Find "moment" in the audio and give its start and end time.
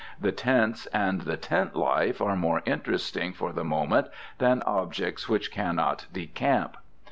3.63-4.07